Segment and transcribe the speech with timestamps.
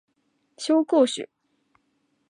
[0.57, 1.29] 紹興酒